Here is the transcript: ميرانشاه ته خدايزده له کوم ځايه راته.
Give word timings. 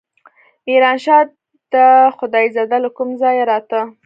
ميرانشاه 0.65 1.23
ته 1.71 1.83
خدايزده 2.17 2.77
له 2.83 2.89
کوم 2.97 3.09
ځايه 3.21 3.43
راته. 3.51 3.79